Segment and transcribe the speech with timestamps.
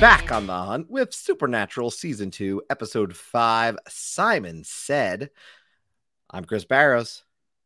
[0.00, 3.76] back on the hunt with Supernatural Season 2, Episode 5.
[3.86, 5.28] Simon said,
[6.30, 7.22] I'm Chris Barrows.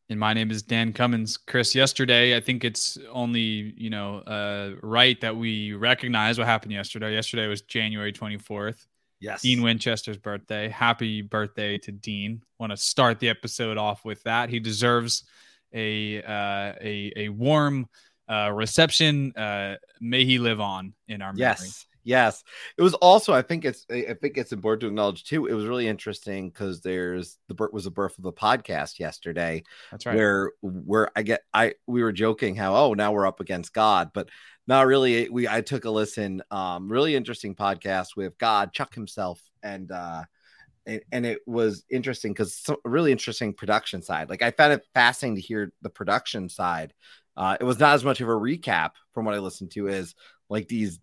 [0.09, 1.37] And my name is Dan Cummins.
[1.37, 6.73] Chris, yesterday, I think it's only, you know, uh, right that we recognize what happened
[6.73, 7.15] yesterday.
[7.15, 8.85] Yesterday was January 24th.
[9.21, 9.43] Yes.
[9.43, 10.69] Dean Winchester's birthday.
[10.69, 12.43] Happy birthday to Dean.
[12.59, 14.51] Want to start the episode off with that.
[14.51, 15.23] He deserves
[15.73, 17.89] a uh, a, a warm
[18.29, 19.33] uh, reception.
[19.37, 21.41] Uh, may he live on in our memory.
[21.43, 21.87] Yes.
[22.05, 22.45] Yes.
[22.77, 25.47] It was also, I think it's, I think it's important to acknowledge too.
[25.47, 29.63] It was really interesting because there's the birth was the birth of the podcast yesterday.
[29.91, 30.15] That's right.
[30.15, 34.11] Where, where I get, I, we were joking how, oh, now we're up against God,
[34.13, 34.29] but
[34.67, 35.31] not really.
[35.31, 40.25] We, I took a listen, um, really interesting podcast with God, Chuck himself, and, uh,
[40.87, 44.29] and, and it was interesting because really interesting production side.
[44.29, 46.93] Like I found it fascinating to hear the production side.
[47.37, 50.15] Uh, it was not as much of a recap from what I listened to as
[50.51, 51.01] like these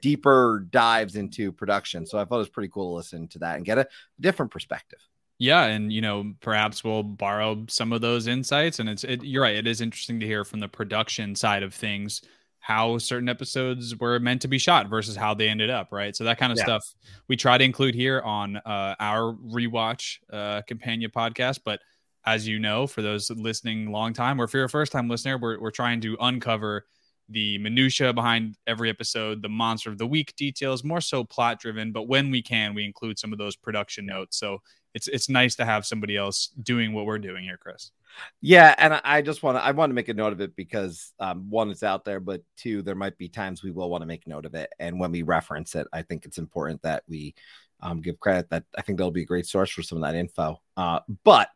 [0.00, 2.06] deeper dives into production.
[2.06, 3.88] So I thought it was pretty cool to listen to that and get a
[4.20, 5.00] different perspective.
[5.38, 8.78] Yeah, and you know, perhaps we'll borrow some of those insights.
[8.78, 11.72] And it's it, you're right; it is interesting to hear from the production side of
[11.72, 12.20] things
[12.58, 15.88] how certain episodes were meant to be shot versus how they ended up.
[15.92, 16.64] Right, so that kind of yeah.
[16.64, 16.94] stuff
[17.26, 21.60] we try to include here on uh, our rewatch uh, companion podcast.
[21.64, 21.80] But
[22.26, 25.38] as you know, for those listening long time, or if you're a first time listener,
[25.38, 26.84] we're we're trying to uncover
[27.30, 31.92] the minutia behind every episode, the monster of the week details, more so plot driven.
[31.92, 34.36] But when we can, we include some of those production notes.
[34.36, 34.58] So
[34.94, 37.92] it's it's nice to have somebody else doing what we're doing here, Chris.
[38.40, 41.12] Yeah, and I just want to I want to make a note of it because
[41.20, 44.06] um, one, it's out there, but two, there might be times we will want to
[44.06, 47.34] make note of it, and when we reference it, I think it's important that we
[47.80, 48.50] um, give credit.
[48.50, 50.60] That I think that'll be a great source for some of that info.
[50.76, 51.48] Uh, but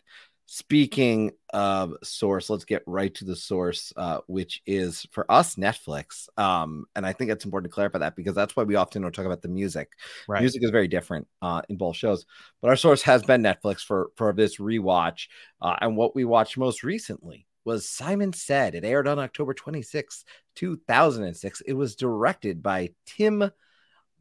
[0.47, 6.29] Speaking of source, let's get right to the source, uh, which is for us Netflix.
[6.37, 9.15] Um, and I think it's important to clarify that because that's why we often don't
[9.15, 9.89] talk about the music.
[10.29, 10.41] Right.
[10.41, 12.27] Music is very different uh, in both shows,
[12.61, 15.29] but our source has been Netflix for for this rewatch.
[15.63, 18.75] Uh, and what we watched most recently was Simon Said.
[18.75, 20.25] It aired on October 26,
[20.57, 21.61] 2006.
[21.63, 23.51] It was directed by Tim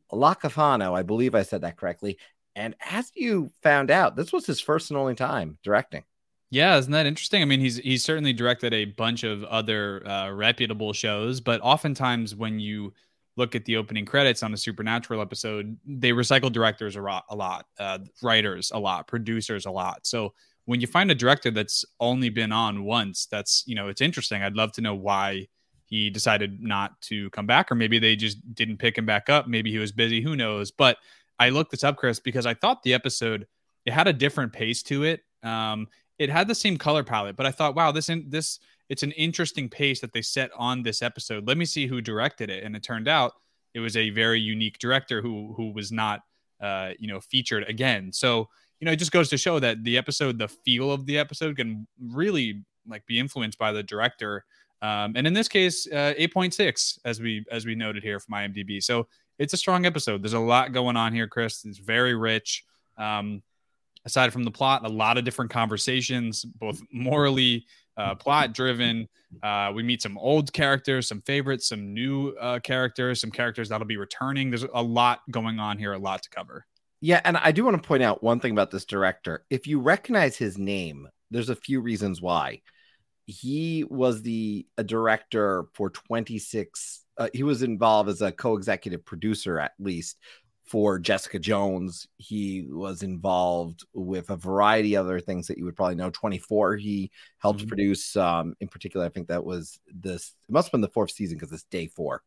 [0.09, 0.97] Iacofano.
[0.97, 2.17] I believe I said that correctly.
[2.55, 6.03] And as you found out, this was his first and only time directing.
[6.53, 7.41] Yeah, isn't that interesting?
[7.41, 12.35] I mean, he's he's certainly directed a bunch of other uh, reputable shows, but oftentimes
[12.35, 12.93] when you
[13.37, 17.35] look at the opening credits on a supernatural episode, they recycle directors a lot, a
[17.35, 20.05] lot, uh, writers a lot, producers a lot.
[20.05, 24.01] So when you find a director that's only been on once, that's you know it's
[24.01, 24.43] interesting.
[24.43, 25.47] I'd love to know why
[25.87, 29.47] he decided not to come back, or maybe they just didn't pick him back up.
[29.47, 30.21] Maybe he was busy.
[30.21, 30.69] Who knows?
[30.69, 30.97] But
[31.39, 33.47] I looked this up, Chris, because I thought the episode
[33.87, 35.21] it had a different pace to it.
[35.41, 35.87] Um,
[36.19, 38.59] it had the same color palette, but I thought, wow, this in, this
[38.89, 41.47] it's an interesting pace that they set on this episode.
[41.47, 43.33] Let me see who directed it, and it turned out
[43.73, 46.21] it was a very unique director who who was not
[46.61, 48.11] uh, you know featured again.
[48.11, 51.17] So you know it just goes to show that the episode, the feel of the
[51.17, 54.45] episode, can really like be influenced by the director.
[54.81, 58.83] Um, and in this case, uh, 8.6 as we as we noted here from IMDb.
[58.83, 59.07] So
[59.39, 60.21] it's a strong episode.
[60.21, 61.63] There's a lot going on here, Chris.
[61.65, 62.63] It's very rich.
[62.97, 63.41] Um,
[64.05, 67.65] aside from the plot, a lot of different conversations, both morally,
[67.97, 69.07] uh, plot driven.
[69.41, 73.87] Uh, we meet some old characters, some favorites, some new uh, characters, some characters that'll
[73.87, 74.49] be returning.
[74.49, 76.65] There's a lot going on here, a lot to cover.
[77.01, 79.45] Yeah, and I do want to point out one thing about this director.
[79.49, 82.61] If you recognize his name, there's a few reasons why.
[83.25, 87.03] He was the a director for 26.
[87.17, 90.17] Uh, he was involved as a co-executive producer, at least,
[90.65, 92.07] for Jessica Jones.
[92.17, 96.09] He was involved with a variety of other things that you would probably know.
[96.09, 97.67] 24, he helped mm-hmm.
[97.67, 101.11] produce, um, in particular, I think that was this, it must have been the fourth
[101.11, 102.21] season because it's day four.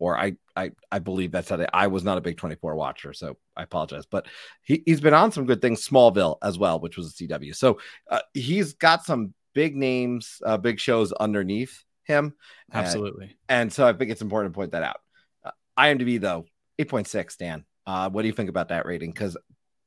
[0.00, 1.66] Or I, I, I believe that's how they.
[1.72, 4.06] I was not a big 24 watcher, so I apologize.
[4.06, 4.28] But
[4.62, 7.56] he, he's been on some good things, Smallville as well, which was a CW.
[7.56, 12.34] So uh, he's got some big names, uh, big shows underneath him.
[12.72, 13.36] Absolutely.
[13.48, 15.00] And, and so I think it's important to point that out.
[15.44, 16.44] Uh, IMDb though,
[16.78, 17.64] 8.6, Dan.
[17.88, 19.10] Uh, what do you think about that rating?
[19.10, 19.34] Because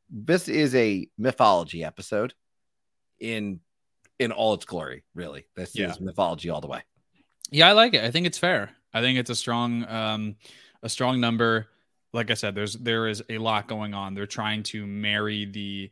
[0.10, 2.34] this is a mythology episode
[3.20, 3.60] in
[4.18, 5.04] in all its glory.
[5.14, 5.92] Really, this yeah.
[5.92, 6.82] is mythology all the way.
[7.52, 8.04] Yeah, I like it.
[8.04, 8.72] I think it's fair.
[8.92, 10.36] I think it's a strong um,
[10.82, 11.68] a strong number.
[12.12, 14.16] Like I said, there's there is a lot going on.
[14.16, 15.92] They're trying to marry the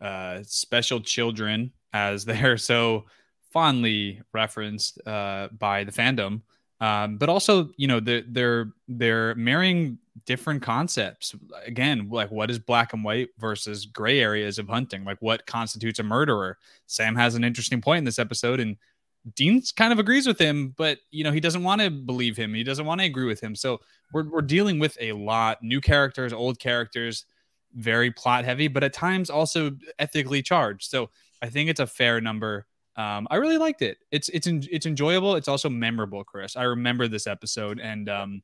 [0.00, 3.04] uh, special children as they're so
[3.52, 6.42] fondly referenced uh, by the fandom
[6.80, 11.34] um, but also you know they're they're they're marrying different concepts
[11.66, 15.98] again like what is black and white versus gray areas of hunting like what constitutes
[15.98, 16.56] a murderer
[16.86, 18.76] sam has an interesting point in this episode and
[19.34, 22.52] Dean's kind of agrees with him, but you know, he doesn't want to believe him.
[22.52, 23.54] He doesn't want to agree with him.
[23.54, 23.80] So
[24.12, 27.24] we're we're dealing with a lot new characters, old characters,
[27.74, 30.90] very plot heavy, but at times also ethically charged.
[30.90, 31.08] So
[31.40, 32.66] I think it's a fair number.
[32.96, 33.98] Um, I really liked it.
[34.10, 35.34] It's it's it's enjoyable.
[35.34, 36.56] It's also memorable, Chris.
[36.56, 38.42] I remember this episode, and um,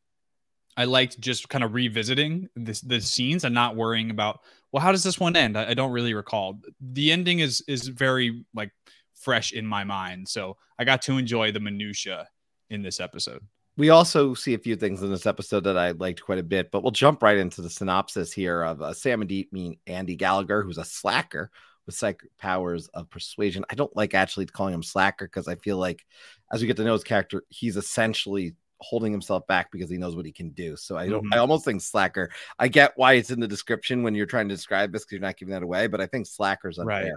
[0.76, 4.40] I liked just kind of revisiting this the scenes and not worrying about
[4.72, 5.56] well, how does this one end?
[5.56, 6.60] I, I don't really recall.
[6.80, 8.72] The ending is is very like
[9.14, 10.28] fresh in my mind.
[10.28, 12.28] So I got to enjoy the minutia
[12.70, 13.42] in this episode.
[13.76, 16.70] We also see a few things in this episode that I liked quite a bit,
[16.70, 20.16] but we'll jump right into the synopsis here of uh, Sam and Dean meet Andy
[20.16, 21.50] Gallagher, who's a slacker
[21.86, 23.64] with psychic powers of persuasion.
[23.70, 26.04] I don't like actually calling him slacker because I feel like
[26.52, 30.16] as we get to know his character, he's essentially holding himself back because he knows
[30.16, 30.76] what he can do.
[30.76, 31.34] So I don't, mm-hmm.
[31.34, 32.30] I almost think slacker.
[32.58, 35.20] I get why it's in the description when you're trying to describe this because you're
[35.20, 37.02] not giving that away, but I think slacker's unfair.
[37.04, 37.12] Right.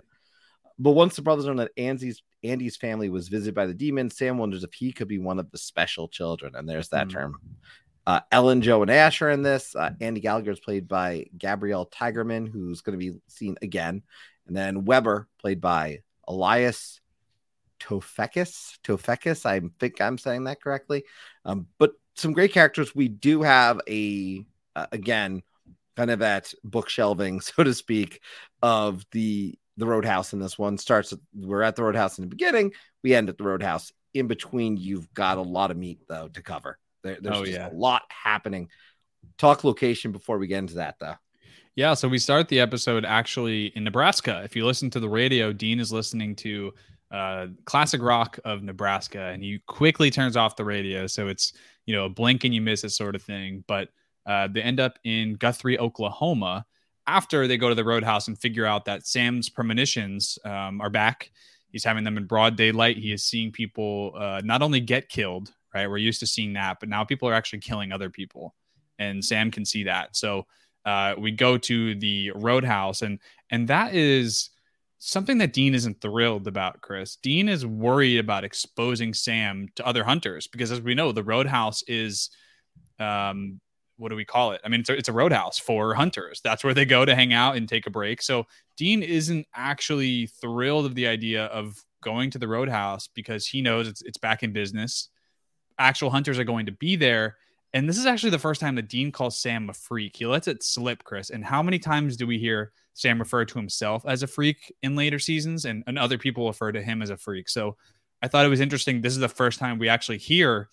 [0.80, 4.38] But once the brothers learn that Andy's Andy's family was visited by the demon, Sam
[4.38, 6.56] wonders if he could be one of the special children.
[6.56, 7.18] And there's that mm-hmm.
[7.18, 7.42] term.
[8.06, 9.76] Uh, Ellen, Jo, and Ash are in this.
[9.76, 14.04] Uh, Andy Gallagher is played by Gabriel Tigerman, who's going to be seen again.
[14.48, 17.00] And then Weber, played by Elias
[17.80, 18.78] Toufexis.
[18.84, 21.04] Toufexis, I think I'm saying that correctly.
[21.46, 22.94] Um, but some great characters.
[22.96, 24.46] We do have a,
[24.76, 25.42] uh, again,
[25.96, 28.22] kind of at bookshelving, so to speak,
[28.62, 32.72] of the the roadhouse in this one starts we're at the roadhouse in the beginning
[33.04, 36.42] we end at the roadhouse in between you've got a lot of meat though to
[36.42, 37.70] cover there, there's oh, yeah.
[37.70, 38.70] a lot happening
[39.38, 41.16] talk location before we get into that though
[41.76, 45.52] yeah so we start the episode actually in nebraska if you listen to the radio
[45.54, 46.74] dean is listening to
[47.12, 51.54] uh, classic rock of nebraska and he quickly turns off the radio so it's
[51.86, 53.90] you know a blink and you miss it sort of thing but
[54.26, 56.66] uh, they end up in guthrie oklahoma
[57.08, 61.32] after they go to the roadhouse and figure out that Sam's premonitions um, are back.
[61.70, 62.98] He's having them in broad daylight.
[62.98, 65.88] He is seeing people uh, not only get killed, right?
[65.88, 68.54] We're used to seeing that, but now people are actually killing other people,
[69.00, 70.16] and Sam can see that.
[70.16, 70.46] So
[70.86, 73.20] uh, we go to the roadhouse, and
[73.50, 74.50] and that is
[75.00, 76.82] something that Dean isn't thrilled about.
[76.82, 81.24] Chris Dean is worried about exposing Sam to other hunters because, as we know, the
[81.24, 82.30] roadhouse is
[83.00, 83.60] um,
[83.98, 84.62] what do we call it?
[84.64, 86.42] I mean, it's a, it's a roadhouse for hunters.
[86.44, 88.22] That's where they go to hang out and take a break.
[88.22, 88.46] So
[88.78, 93.88] Dean isn't actually thrilled of the idea of going to the roadhouse because he knows
[93.88, 95.10] it's it's back in business.
[95.78, 97.38] Actual hunters are going to be there.
[97.74, 100.16] And this is actually the first time that Dean calls Sam a freak.
[100.16, 101.32] He lets it slip, Chris.
[101.32, 104.96] And how many times do we hear Sam refer to himself as a freak in
[104.96, 107.50] later seasons and, and other people refer to him as a freak?
[107.50, 107.76] So
[108.22, 109.02] I thought it was interesting.
[109.02, 110.70] This is the first time we actually hear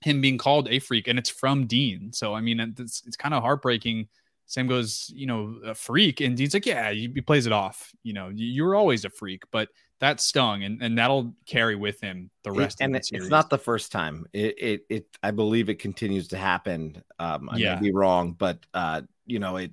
[0.00, 2.12] him being called a freak and it's from Dean.
[2.12, 4.08] So I mean it's it's kind of heartbreaking.
[4.46, 7.92] Sam goes, you know, a freak, and Dean's like, yeah, he, he plays it off.
[8.02, 9.68] You know, you were always a freak, but
[10.02, 12.80] that stung, and, and that'll carry with him the rest.
[12.80, 14.26] It, and it's not the first time.
[14.32, 17.00] It, it, it I believe it continues to happen.
[17.20, 17.76] Um, I yeah.
[17.76, 19.72] may be wrong, but uh, you know, it,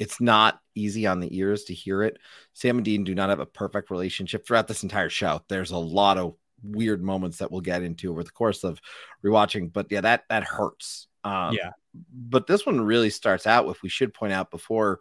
[0.00, 2.18] it's not easy on the ears to hear it.
[2.54, 5.42] Sam and Dean do not have a perfect relationship throughout this entire show.
[5.48, 6.34] There's a lot of
[6.64, 8.80] weird moments that we'll get into over the course of
[9.24, 9.72] rewatching.
[9.72, 11.06] But yeah, that that hurts.
[11.22, 11.70] Um, yeah.
[12.12, 14.98] But this one really starts out with we should point out before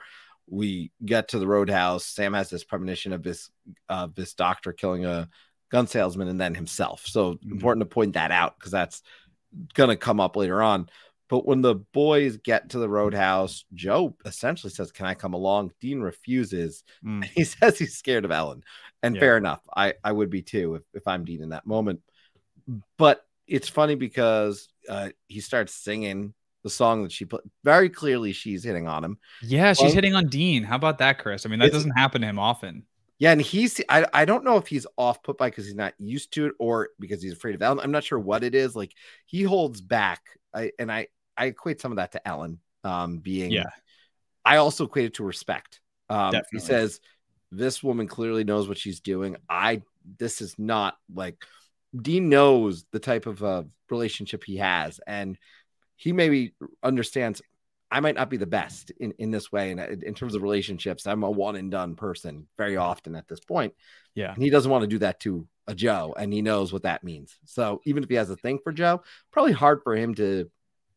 [0.47, 3.49] we get to the roadhouse, Sam has this premonition of this
[3.89, 5.29] of uh, this doctor killing a
[5.71, 7.05] gun salesman and then himself.
[7.05, 7.51] So mm-hmm.
[7.53, 9.01] important to point that out because that's
[9.73, 10.89] gonna come up later on.
[11.31, 15.71] But when the boys get to the roadhouse, Jo essentially says, Can I come along?
[15.79, 16.83] Dean refuses.
[17.05, 17.23] Mm.
[17.33, 18.63] He says he's scared of Ellen.
[19.01, 19.21] And yeah.
[19.21, 19.61] fair enough.
[19.73, 22.01] I, I would be too if, if I'm Dean in that moment.
[22.97, 28.33] But it's funny because uh, he starts singing the song that she put very clearly
[28.33, 29.17] she's hitting on him.
[29.41, 30.63] Yeah, she's hitting on Dean.
[30.63, 31.45] How about that, Chris?
[31.45, 32.85] I mean, that doesn't happen to him often.
[33.21, 35.93] Yeah, and he's I, I don't know if he's off put by because he's not
[35.99, 37.79] used to it or because he's afraid of Ellen.
[37.79, 38.75] I'm not sure what it is.
[38.75, 38.93] Like
[39.25, 40.21] he holds back.
[40.53, 43.51] I and I I equate some of that to Ellen um, being.
[43.51, 43.65] Yeah.
[44.43, 45.81] I also equate it to respect.
[46.09, 46.99] Um, he says,
[47.51, 49.37] "This woman clearly knows what she's doing.
[49.47, 49.83] I
[50.17, 51.45] this is not like
[51.99, 55.37] Dean knows the type of uh, relationship he has, and
[56.01, 57.43] he maybe understands.
[57.91, 60.41] I might not be the best in, in this way, and in, in terms of
[60.41, 63.73] relationships, I'm a one and done person very often at this point.
[64.15, 66.83] Yeah, and he doesn't want to do that to a Jo, and he knows what
[66.83, 67.37] that means.
[67.45, 70.49] So even if he has a thing for Jo, probably hard for him to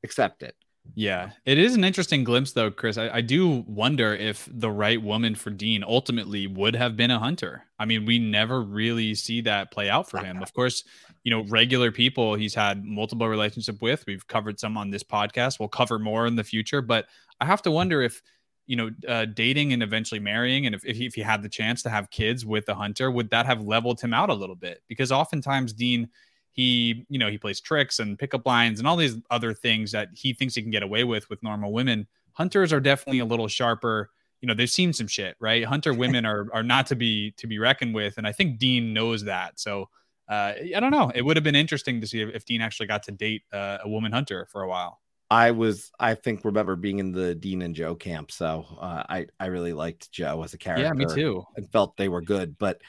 [0.02, 0.54] accept it.
[0.94, 2.98] Yeah, it is an interesting glimpse, though, Chris.
[2.98, 7.18] I, I, do wonder if the right woman for Dean ultimately would have been a
[7.18, 7.64] hunter.
[7.78, 10.40] I mean, we never really see that play out for him.
[10.42, 10.84] Of course,
[11.24, 14.04] you know, regular people he's had multiple relationship with.
[14.06, 15.58] We've covered some on this podcast.
[15.58, 17.06] We'll cover more in the future, but
[17.40, 18.22] I have to wonder if
[18.66, 21.48] you know, uh, dating and eventually marrying, and if, if he, if he had the
[21.48, 24.56] chance to have kids with the hunter, would that have leveled him out a little
[24.56, 24.82] bit?
[24.88, 26.08] Because oftentimes Dean,
[26.54, 30.08] he, you know, he plays tricks and pickup lines and all these other things that
[30.14, 32.06] he thinks he can get away with with normal women.
[32.32, 34.10] Hunters are definitely a little sharper.
[34.40, 35.64] You know, they've seen some shit, right?
[35.64, 38.94] Hunter women are are not to be to be reckoned with, and I think Dean
[38.94, 39.58] knows that.
[39.58, 39.88] So
[40.28, 41.10] uh, I don't know.
[41.12, 43.78] It would have been interesting to see if, if Dean actually got to date uh,
[43.82, 45.00] a woman hunter for a while.
[45.30, 49.26] I was, I think, remember being in the Dean and Jo camp, so uh, I
[49.40, 50.84] I really liked Jo as a character.
[50.84, 51.42] Yeah, me too.
[51.56, 52.80] And felt they were good, but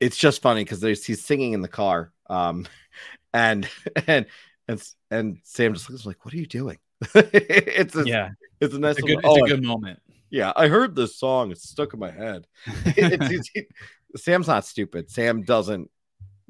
[0.00, 2.66] it's just funny because he's singing in the car, um,
[3.32, 3.68] and
[4.06, 4.26] and
[4.68, 6.78] and and Sam just looks like, "What are you doing?"
[7.14, 8.30] it's a, yeah,
[8.60, 10.00] it's a nice, it's a good, it's oh, a good moment.
[10.30, 12.46] Yeah, I heard this song; it's stuck in my head.
[12.84, 15.10] it's, it's, Sam's not stupid.
[15.10, 15.90] Sam doesn't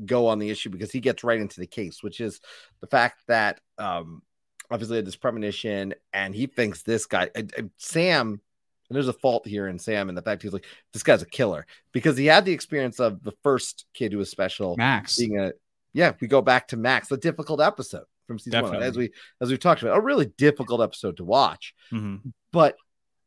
[0.05, 2.41] go on the issue because he gets right into the case, which is
[2.81, 4.23] the fact that um,
[4.71, 7.31] obviously had this premonition and he thinks this guy,
[7.77, 8.41] Sam,
[8.91, 11.27] and there's a fault here in Sam and the fact he's like, this guy's a
[11.27, 15.39] killer because he had the experience of the first kid who was special, Max, being
[15.39, 15.53] a
[15.93, 16.13] yeah.
[16.21, 18.79] We go back to Max, the difficult episode from season Definitely.
[18.79, 22.29] one, as we as we've talked about, a really difficult episode to watch, mm-hmm.
[22.53, 22.77] but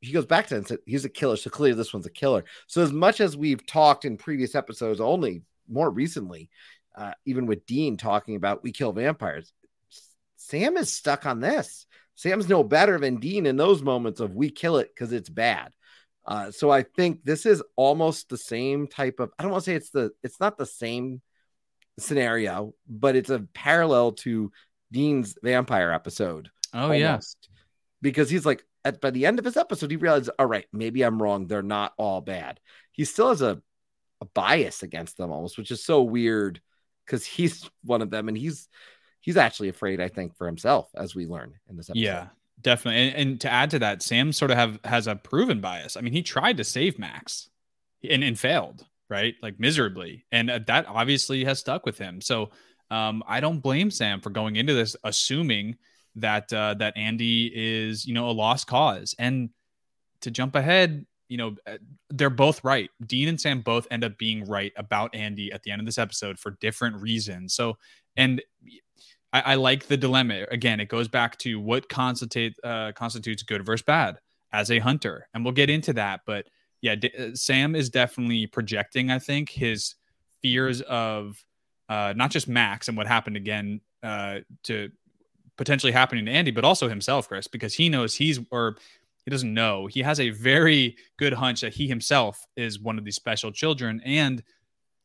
[0.01, 1.37] he goes back to it and said he's a killer.
[1.37, 2.43] So clearly, this one's a killer.
[2.67, 6.49] So as much as we've talked in previous episodes, only more recently,
[6.97, 9.53] uh, even with Dean talking about we kill vampires,
[10.35, 11.85] Sam is stuck on this.
[12.15, 15.73] Sam's no better than Dean in those moments of we kill it because it's bad.
[16.25, 19.31] Uh, so I think this is almost the same type of.
[19.37, 20.11] I don't want to say it's the.
[20.23, 21.21] It's not the same
[21.99, 24.51] scenario, but it's a parallel to
[24.91, 26.49] Dean's vampire episode.
[26.73, 26.99] Oh almost.
[26.99, 27.19] yeah,
[28.01, 31.01] because he's like at by the end of his episode, he realizes, all right, maybe
[31.01, 31.47] I'm wrong.
[31.47, 32.59] They're not all bad.
[32.91, 33.61] He still has a
[34.21, 36.61] a bias against them almost, which is so weird
[37.05, 38.69] because he's one of them and he's
[39.23, 42.01] he's actually afraid, I think, for himself as we learn in this episode.
[42.01, 42.27] Yeah,
[42.61, 43.07] definitely.
[43.07, 45.95] And, and to add to that, Sam sort of have has a proven bias.
[45.95, 47.49] I mean, he tried to save Max
[48.07, 49.33] and, and failed, right?
[49.41, 50.25] Like miserably.
[50.33, 52.19] And uh, that obviously has stuck with him.
[52.19, 52.51] So
[52.91, 55.77] um, I don't blame Sam for going into this assuming
[56.17, 59.15] that uh, that Andy is, you know, a lost cause.
[59.17, 59.51] And
[60.19, 61.77] to jump ahead, you know, uh,
[62.09, 62.89] they're both right.
[63.05, 65.97] Dean and Sam both end up being right about Andy at the end of this
[65.97, 67.53] episode for different reasons.
[67.55, 67.77] So,
[68.17, 68.41] and
[69.33, 70.45] I, I like the dilemma.
[70.51, 74.19] Again, it goes back to what constitute, uh, constitutes good versus bad
[74.53, 75.27] as a hunter.
[75.33, 76.21] And we'll get into that.
[76.25, 76.45] But
[76.81, 79.95] yeah, D- uh, Sam is definitely projecting, I think, his
[80.41, 81.43] fears of
[81.89, 84.89] uh, not just Max and what happened again uh, to
[85.57, 88.77] potentially happening to Andy, but also himself, Chris, because he knows he's, or
[89.25, 89.87] he doesn't know.
[89.87, 94.01] He has a very good hunch that he himself is one of these special children,
[94.03, 94.43] and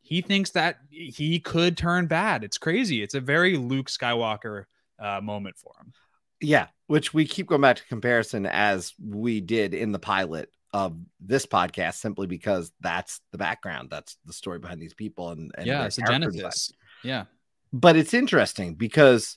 [0.09, 2.43] he thinks that he could turn bad.
[2.43, 3.03] It's crazy.
[3.03, 4.65] It's a very Luke Skywalker
[4.99, 5.93] uh, moment for him.
[6.41, 10.97] Yeah, which we keep going back to comparison as we did in the pilot of
[11.21, 15.67] this podcast, simply because that's the background, that's the story behind these people, and, and
[15.67, 16.73] yeah, it's genesis.
[17.05, 17.25] Yeah,
[17.71, 19.37] but it's interesting because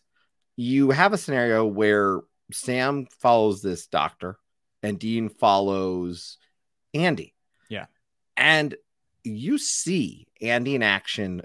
[0.55, 2.21] you have a scenario where
[2.53, 4.37] Sam follows this doctor
[4.83, 6.37] and Dean follows
[6.93, 7.33] Andy.
[7.69, 7.87] Yeah.
[8.37, 8.75] And
[9.23, 11.41] you see Andy in action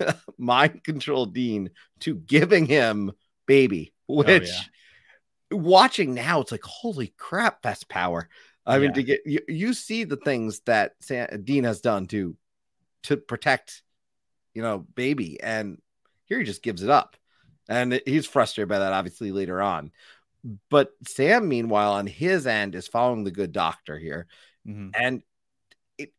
[0.38, 3.12] mind control Dean to giving him
[3.46, 4.32] baby, which oh,
[5.52, 5.56] yeah.
[5.58, 8.28] watching now, it's like, holy crap, that's power.
[8.66, 8.80] I yeah.
[8.80, 12.36] mean, to get you, you see the things that Sam, Dean has done to
[13.04, 13.82] to protect,
[14.54, 15.80] you know, baby, and
[16.24, 17.16] here he just gives it up,
[17.68, 19.90] and he's frustrated by that, obviously later on.
[20.70, 24.26] But Sam, meanwhile, on his end, is following the good doctor here.
[24.66, 24.90] Mm-hmm.
[24.94, 25.22] And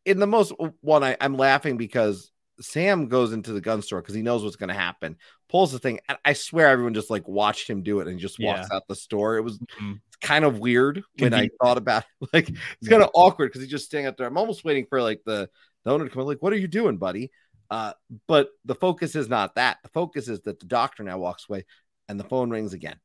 [0.04, 2.30] in the most one, I, I'm laughing because
[2.60, 5.16] Sam goes into the gun store because he knows what's going to happen,
[5.48, 6.00] pulls the thing.
[6.08, 8.76] And I swear everyone just like watched him do it and just walks yeah.
[8.76, 9.36] out the store.
[9.36, 9.94] It was mm-hmm.
[10.20, 12.28] kind of weird when I thought about it.
[12.32, 14.26] Like it's kind of awkward because he's just standing out there.
[14.26, 15.48] I'm almost waiting for like the,
[15.84, 17.30] the owner to come like, what are you doing, buddy?
[17.70, 17.92] Uh,
[18.26, 19.78] but the focus is not that.
[19.82, 21.64] The focus is that the doctor now walks away
[22.08, 22.96] and the phone rings again.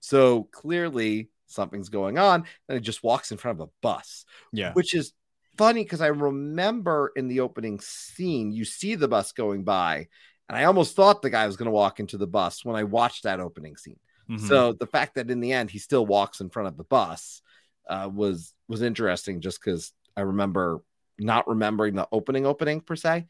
[0.00, 2.44] So clearly something's going on.
[2.68, 4.24] And it just walks in front of a bus.
[4.52, 4.72] Yeah.
[4.72, 5.12] Which is
[5.56, 10.08] funny because I remember in the opening scene, you see the bus going by.
[10.48, 12.84] And I almost thought the guy was going to walk into the bus when I
[12.84, 13.98] watched that opening scene.
[14.30, 14.46] Mm-hmm.
[14.46, 17.42] So the fact that in the end he still walks in front of the bus
[17.88, 20.82] uh, was was interesting just because I remember
[21.18, 23.26] not remembering the opening opening per se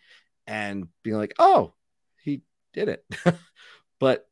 [0.47, 1.73] and being like, oh,
[2.23, 2.43] he
[2.73, 3.05] did it.
[4.01, 4.27] but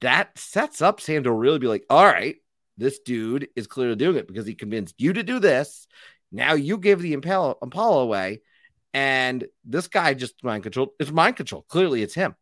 [0.00, 2.36] that sets up Sam to really be like, all right,
[2.78, 5.86] this dude is clearly doing it because he convinced you to do this.
[6.32, 8.40] Now you give the Impala, Impala away,
[8.94, 10.94] and this guy just mind control.
[10.98, 11.62] It's mind control.
[11.68, 12.34] Clearly, it's him.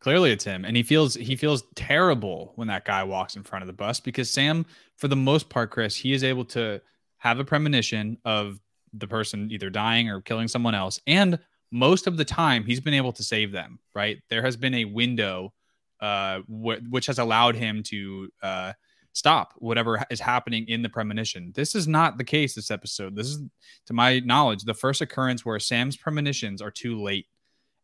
[0.00, 3.62] Clearly, it's him, and he feels he feels terrible when that guy walks in front
[3.62, 6.80] of the bus because Sam, for the most part, Chris, he is able to
[7.18, 8.60] have a premonition of
[8.92, 11.00] the person either dying or killing someone else.
[11.06, 11.38] And
[11.70, 14.18] most of the time, he's been able to save them, right?
[14.30, 15.52] There has been a window
[16.00, 18.72] uh, wh- which has allowed him to uh,
[19.16, 21.50] stop whatever is happening in the premonition.
[21.54, 23.16] This is not the case this episode.
[23.16, 23.40] This is,
[23.86, 27.26] to my knowledge, the first occurrence where Sam's premonitions are too late.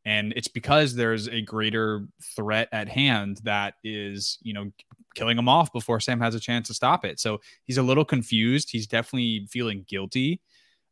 [0.05, 4.71] And it's because there's a greater threat at hand that is, you know,
[5.15, 7.19] killing him off before Sam has a chance to stop it.
[7.19, 8.71] So he's a little confused.
[8.71, 10.43] He's definitely feeling guilty.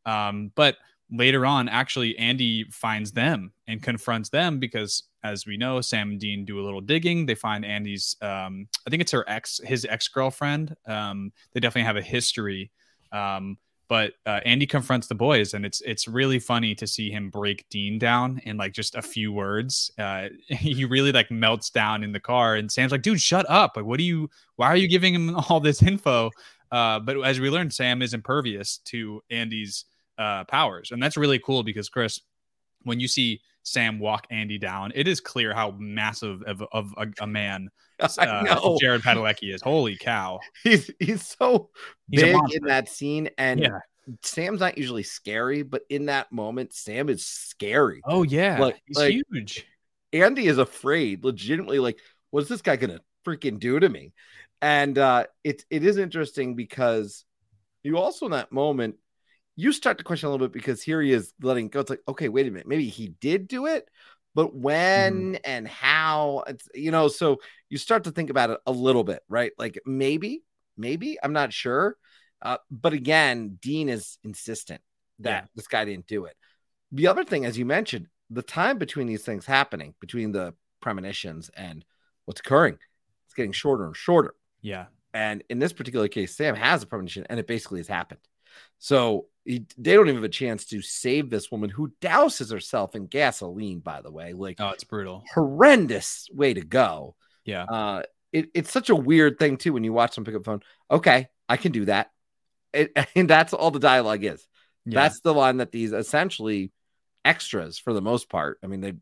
[0.06, 0.76] Um, but
[1.11, 6.21] later on, actually, Andy finds them and confronts them because, as we know, Sam and
[6.21, 7.27] Dean do a little digging.
[7.27, 10.77] They find Andy's, um, I think it's her ex, his ex girlfriend.
[10.87, 12.71] Um, they definitely have a history.
[13.12, 13.59] Um,
[13.91, 17.69] but uh, Andy confronts the boys, and it's it's really funny to see him break
[17.71, 19.91] Dean down in like just a few words.
[19.99, 23.73] Uh, he really like melts down in the car, and Sam's like, "Dude, shut up!
[23.75, 24.31] Like, what do you?
[24.55, 26.31] Why are you giving him all this info?"
[26.71, 29.87] Uh, but as we learned, Sam is impervious to Andy's
[30.19, 32.21] uh, powers, and that's really cool because Chris,
[32.85, 37.07] when you see Sam walk Andy down, it is clear how massive of, of a,
[37.21, 37.69] a man
[38.00, 39.62] uh, Jared Padalecki is.
[39.62, 40.40] Holy cow!
[40.64, 41.71] He's he's so
[42.11, 43.79] he's big in that scene, and yeah.
[44.23, 48.00] Sam's not usually scary, but in that moment, Sam is scary.
[48.05, 49.67] Oh yeah, like, he's like, huge.
[50.12, 51.79] Andy is afraid, legitimately.
[51.79, 51.99] Like,
[52.31, 54.12] what's this guy gonna freaking do to me?
[54.62, 57.25] And uh, it it is interesting because
[57.83, 58.97] you also in that moment
[59.61, 61.81] you start to question a little bit because here he is letting go.
[61.81, 63.88] It's like, okay, wait a minute, maybe he did do it,
[64.35, 65.40] but when mm.
[65.45, 66.45] and how?
[66.47, 69.52] It's you know, so you start to think about it a little bit, right?
[69.59, 70.43] Like maybe,
[70.79, 71.97] maybe I'm not sure,
[72.40, 74.81] uh, but again, Dean is insistent
[75.19, 75.49] that yeah.
[75.55, 76.37] this guy didn't do it.
[76.93, 81.50] The other thing, as you mentioned, the time between these things happening, between the premonitions
[81.55, 81.85] and
[82.25, 82.79] what's occurring,
[83.26, 84.35] it's getting shorter and shorter.
[84.62, 84.87] Yeah.
[85.12, 88.21] And in this particular case, Sam has a premonition and it basically has happened.
[88.79, 92.95] So he, they don't even have a chance to save this woman who douses herself
[92.95, 94.32] in gasoline, by the way.
[94.32, 95.25] Like, oh, it's brutal.
[95.34, 97.17] Horrendous way to go.
[97.45, 97.65] Yeah.
[97.65, 100.63] Uh, it, it's such a weird thing, too, when you watch them pick up phone.
[100.89, 102.13] Okay, I can do that.
[102.73, 104.47] It, and that's all the dialogue is.
[104.86, 105.00] Yeah.
[105.00, 106.71] That's the line that these essentially
[107.25, 108.58] extras, for the most part.
[108.63, 108.95] I mean, they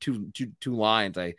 [0.00, 1.18] two two two lines.
[1.18, 1.34] I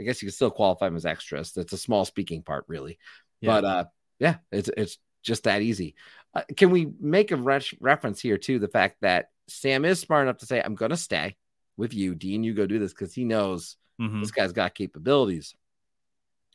[0.00, 1.52] I guess you can still qualify them as extras.
[1.52, 2.98] That's a small speaking part, really.
[3.40, 3.50] Yeah.
[3.50, 3.84] But uh,
[4.20, 5.96] yeah, it's it's just that easy.
[6.36, 10.24] Uh, can we make a re- reference here to the fact that Sam is smart
[10.24, 11.34] enough to say, "I'm going to stay
[11.78, 12.44] with you, Dean.
[12.44, 14.20] You go do this," because he knows mm-hmm.
[14.20, 15.54] this guy's got capabilities.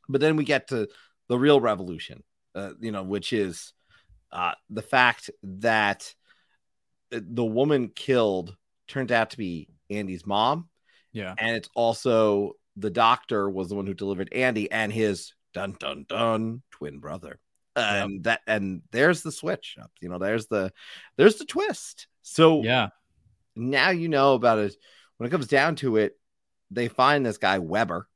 [0.07, 0.87] But then we get to
[1.29, 2.21] the real revolution,
[2.53, 3.73] uh, you know, which is
[4.31, 6.13] uh, the fact that
[7.09, 8.55] the woman killed
[8.87, 10.69] turned out to be Andy's mom.
[11.11, 15.75] Yeah, and it's also the doctor was the one who delivered Andy and his dun
[15.79, 17.39] dun dun twin brother
[17.75, 18.23] and yep.
[18.23, 20.71] that and there's the switch you know there's the
[21.17, 22.07] there's the twist.
[22.21, 22.89] So yeah.
[23.55, 24.75] now you know about it.
[25.17, 26.17] When it comes down to it
[26.71, 28.07] they find this guy weber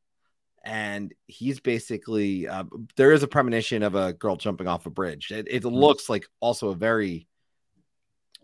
[0.64, 2.64] and he's basically uh,
[2.96, 5.32] there is a premonition of a girl jumping off a bridge.
[5.32, 5.76] It, it mm-hmm.
[5.76, 7.28] looks like also a very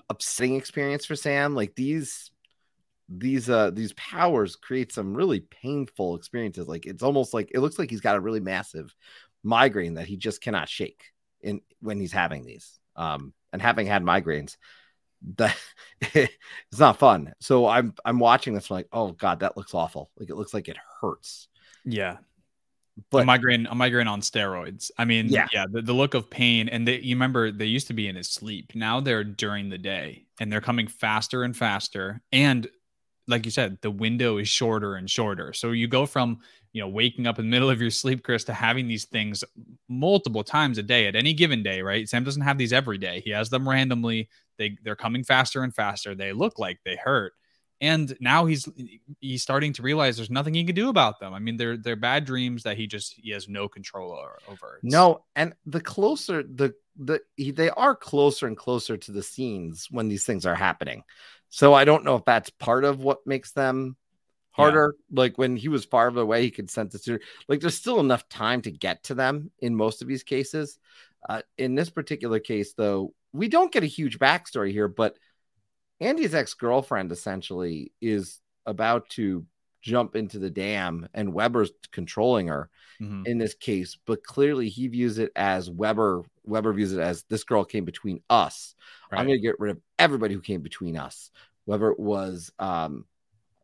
[0.08, 1.56] upsetting experience for sam.
[1.56, 2.30] Like these
[3.10, 6.67] these uh these powers create some really painful experiences.
[6.67, 8.93] Like it's almost like it looks like he's got a really massive
[9.43, 11.06] migraine that he just cannot shake
[11.41, 12.80] in when he's having these.
[12.95, 14.58] Um, and having had migraines,
[15.38, 15.56] that
[16.01, 17.34] it's not fun.
[17.39, 20.10] So I'm I'm watching this I'm like, oh god, that looks awful.
[20.17, 21.47] Like it looks like it hurts.
[21.86, 22.17] Yeah.
[23.10, 24.91] But a migraine, a migraine on steroids.
[24.97, 27.88] I mean, yeah, yeah the, the look of pain, and they, you remember they used
[27.88, 28.73] to be in his sleep.
[28.75, 32.21] Now they're during the day, and they're coming faster and faster.
[32.32, 32.67] And
[33.27, 35.53] like you said, the window is shorter and shorter.
[35.53, 36.39] So you go from
[36.73, 39.43] you know waking up in the middle of your sleep chris to having these things
[39.89, 42.07] multiple times a day at any given day right?
[42.07, 43.21] Sam doesn't have these every day.
[43.21, 44.29] He has them randomly.
[44.57, 46.15] They they're coming faster and faster.
[46.15, 47.34] They look like they hurt.
[47.79, 48.69] And now he's
[49.19, 51.34] he's starting to realize there's nothing he can do about them.
[51.34, 54.12] I mean they're they're bad dreams that he just he has no control
[54.47, 54.79] over.
[54.84, 59.23] It's, no and the closer the the he, they are closer and closer to the
[59.23, 61.03] scenes when these things are happening
[61.51, 63.95] so i don't know if that's part of what makes them
[64.51, 64.95] harder.
[65.09, 65.21] Yeah.
[65.21, 67.21] Like when he was far away, he could sense it.
[67.47, 70.77] Like there's still enough time to get to them in most of these cases.
[71.27, 75.17] Uh, in this particular case, though, we don't get a huge backstory here, but
[75.99, 79.45] Andy's ex girlfriend essentially is about to
[79.82, 82.70] jump into the dam, and Weber's controlling her
[83.02, 83.24] mm-hmm.
[83.26, 83.98] in this case.
[84.06, 86.24] But clearly, he views it as Weber.
[86.46, 88.76] Weber views it as this girl came between us.
[89.12, 89.20] Right.
[89.20, 91.32] I'm going to get rid of everybody who came between us.
[91.65, 93.06] Whether it was um,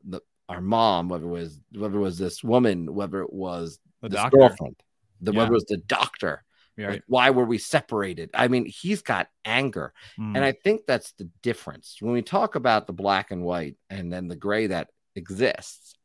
[0.04, 4.10] the our mom, whether it was whether it was this woman, whether it was the
[4.10, 4.38] this doctor.
[4.38, 4.76] girlfriend,
[5.22, 5.40] the yeah.
[5.40, 6.44] whether it was the doctor.
[6.78, 6.90] Right.
[6.90, 8.30] Like, why were we separated?
[8.36, 9.94] I mean, he's got anger.
[10.20, 10.36] Mm.
[10.36, 11.98] And I think that's the difference.
[12.00, 15.96] When we talk about the black and white and then the gray that exists,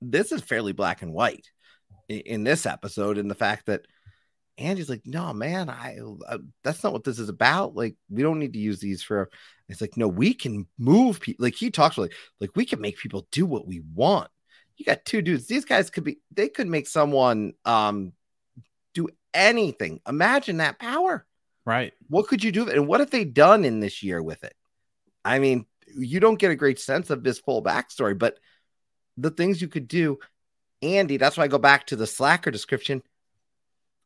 [0.00, 1.46] this is fairly black and white
[2.08, 3.82] in, in this episode, in the fact that
[4.58, 7.74] Andy's like, no, man, I uh, that's not what this is about.
[7.74, 9.30] Like, we don't need to use these for.
[9.68, 11.44] It's like, no, we can move people.
[11.44, 14.30] Like he talks like, like we can make people do what we want.
[14.76, 15.46] You got two dudes.
[15.46, 16.18] These guys could be.
[16.32, 18.12] They could make someone um
[18.94, 20.00] do anything.
[20.08, 21.26] Imagine that power.
[21.64, 21.92] right.
[22.08, 22.70] What could you do?
[22.70, 24.54] And what have they done in this year with it?
[25.24, 25.66] I mean,
[25.98, 28.38] you don't get a great sense of this full backstory, but
[29.16, 30.18] the things you could do,
[30.82, 33.02] Andy, that's why I go back to the slacker description.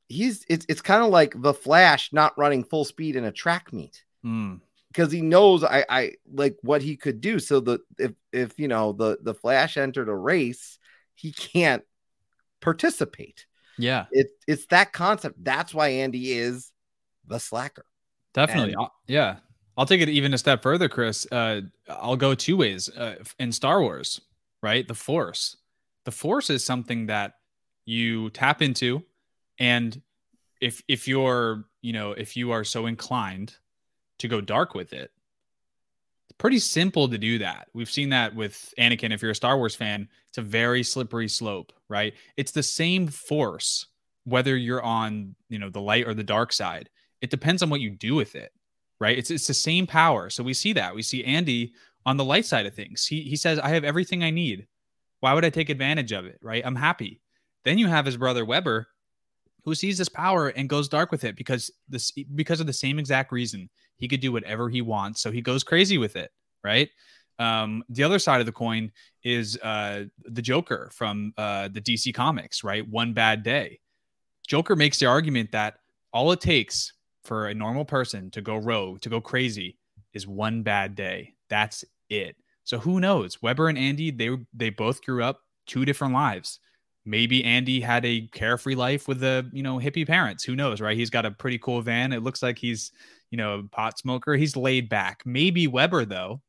[0.09, 3.73] He's it's it's kind of like the Flash not running full speed in a track
[3.73, 4.61] meet Mm.
[4.93, 7.39] because he knows I I like what he could do.
[7.39, 10.79] So the if if you know the the Flash entered a race,
[11.15, 11.83] he can't
[12.61, 13.47] participate.
[13.79, 15.43] Yeah, It it's that concept.
[15.43, 16.71] That's why Andy is
[17.27, 17.87] the slacker.
[18.35, 18.75] definitely.
[18.75, 19.37] And- yeah.
[19.77, 21.27] I'll take it even a step further, Chris.
[21.33, 22.91] Uh, I'll go two ways.
[22.91, 24.21] Uh, in Star Wars,
[24.63, 24.87] right?
[24.87, 25.57] The Force.
[26.05, 27.35] The Force is something that
[27.85, 29.05] you tap into,
[29.59, 30.01] and
[30.61, 33.57] if if you're you know if you are so inclined
[34.19, 35.11] to go dark with it,
[36.29, 37.69] it's pretty simple to do that.
[37.75, 39.13] We've seen that with Anakin.
[39.13, 42.15] If you're a Star Wars fan, it's a very slippery slope, right?
[42.37, 43.87] It's the same force
[44.25, 46.89] whether you're on you know the light or the dark side.
[47.21, 48.53] It depends on what you do with it,
[49.01, 49.19] right?
[49.19, 50.31] It's it's the same power.
[50.31, 50.95] So we see that.
[50.95, 51.73] We see Andy
[52.07, 53.07] on the light side of things.
[53.07, 54.67] He he says, "I have everything I need.
[55.21, 56.39] Why would I take advantage of it?
[56.43, 56.63] Right?
[56.65, 57.21] I'm happy."
[57.65, 58.89] Then you have his brother Weber,
[59.65, 62.99] who sees this power and goes dark with it because this because of the same
[62.99, 63.69] exact reason.
[63.97, 66.31] He could do whatever he wants, so he goes crazy with it,
[66.65, 66.89] right?
[67.39, 72.15] Um, the other side of the coin is uh, the Joker from uh, the DC
[72.15, 72.87] comics, right?
[72.89, 73.81] One bad day.
[74.47, 75.75] Joker makes the argument that
[76.13, 76.93] all it takes
[77.25, 79.79] for a normal person to go rogue, to go crazy,
[80.13, 81.35] is one bad day.
[81.51, 82.37] That's it.
[82.65, 83.43] So who knows?
[83.43, 86.61] Weber and Andy, they they both grew up two different lives.
[87.05, 90.45] Maybe Andy had a carefree life with the you know hippie parents.
[90.45, 90.97] Who knows, right?
[90.97, 92.13] He's got a pretty cool van.
[92.13, 92.93] It looks like he's
[93.31, 94.35] you know a pot smoker.
[94.35, 95.23] He's laid back.
[95.27, 96.41] Maybe Weber though.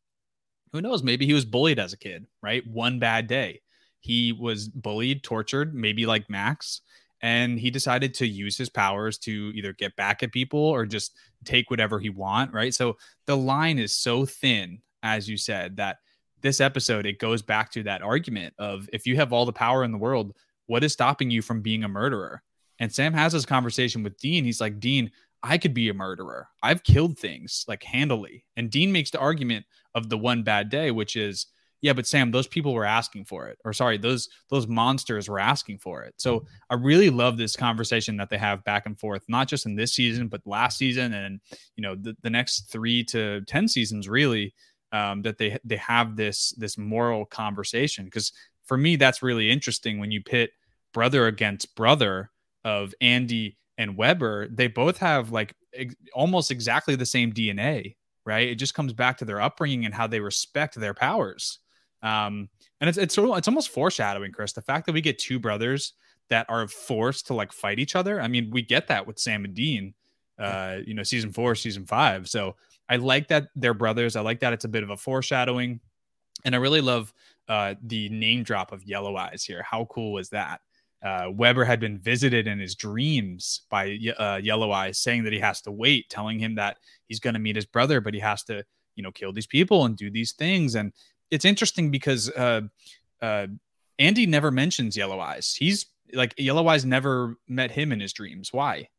[0.74, 1.04] Who knows?
[1.04, 2.66] Maybe he was bullied as a kid, right?
[2.66, 3.62] One bad day.
[4.00, 6.82] He was bullied, tortured, maybe like Max,
[7.22, 11.16] and he decided to use his powers to either get back at people or just
[11.46, 12.74] take whatever he want, right?
[12.74, 15.98] So the line is so thin, as you said, that
[16.42, 19.84] this episode it goes back to that argument of if you have all the power
[19.84, 20.36] in the world,
[20.68, 22.42] what is stopping you from being a murderer?
[22.80, 24.44] And Sam has this conversation with Dean.
[24.44, 25.12] He's like, Dean,
[25.44, 26.48] I could be a murderer.
[26.64, 28.46] I've killed things like handily.
[28.58, 31.48] And Dean makes the argument of the one bad day, which is,
[31.82, 33.58] yeah, but Sam, those people were asking for it.
[33.66, 36.14] Or sorry, those those monsters were asking for it.
[36.18, 39.76] So I really love this conversation that they have back and forth, not just in
[39.76, 41.40] this season, but last season and
[41.76, 44.54] you know the, the next three to ten seasons, really,
[44.92, 48.06] um, that they they have this this moral conversation.
[48.06, 48.32] Because
[48.66, 50.52] for me, that's really interesting when you pit
[50.94, 52.32] brother against brother
[52.64, 54.48] of Andy and Weber.
[54.48, 58.48] They both have like ex- almost exactly the same DNA, right?
[58.48, 61.60] It just comes back to their upbringing and how they respect their powers.
[62.04, 62.50] Um,
[62.80, 64.54] and it's it's it's almost foreshadowing, Chris.
[64.54, 65.94] The fact that we get two brothers
[66.30, 68.22] that are forced to like fight each other.
[68.22, 69.94] I mean, we get that with Sam and Dean,
[70.40, 72.30] uh, you know, season four, season five.
[72.30, 72.56] So
[72.92, 74.18] I like that they're brothers.
[74.18, 75.80] I like that it's a bit of a foreshadowing,
[76.44, 77.14] and I really love
[77.48, 79.64] uh, the name drop of Yellow Eyes here.
[79.64, 80.60] How cool was that?
[81.02, 85.40] Uh, Weber had been visited in his dreams by uh, Yellow Eyes, saying that he
[85.40, 86.78] has to wait, telling him that
[87.08, 88.64] he's going to meet his brother, but he has to,
[88.96, 90.76] you know, kill these people and do these things.
[90.76, 90.92] And
[91.32, 92.62] it's interesting because uh,
[93.22, 93.48] uh,
[94.00, 95.56] Andy never mentions Yellow Eyes.
[95.56, 98.52] He's like Yellow Eyes never met him in his dreams.
[98.52, 98.90] Why?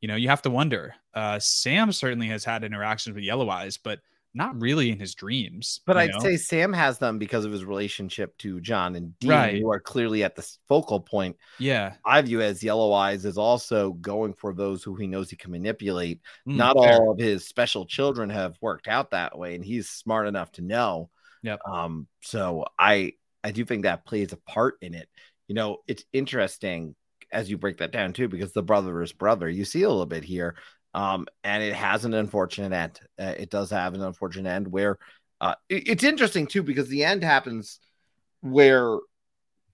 [0.00, 0.94] You know, you have to wonder.
[1.14, 4.00] Uh, Sam certainly has had interactions with Yellow Eyes, but
[4.32, 5.80] not really in his dreams.
[5.86, 6.20] But I'd know?
[6.20, 9.60] say Sam has them because of his relationship to John and Dean, Right.
[9.60, 11.36] who are clearly at the focal point.
[11.58, 15.36] yeah, I view as Yellow Eyes is also going for those who he knows he
[15.36, 16.20] can manipulate.
[16.48, 16.94] Mm, Not fair.
[16.94, 20.62] all of his special children have worked out that way, and he's smart enough to
[20.62, 21.10] know.
[21.42, 21.60] Yep.
[21.66, 25.08] Um, so I I do think that plays a part in it.
[25.48, 26.94] You know, it's interesting
[27.32, 29.48] as you break that down too, because the brother is brother.
[29.48, 30.56] You see a little bit here.
[30.92, 33.00] Um, and it has an unfortunate end.
[33.18, 34.98] Uh, it does have an unfortunate end where
[35.40, 37.78] uh, it- it's interesting too because the end happens
[38.40, 38.96] where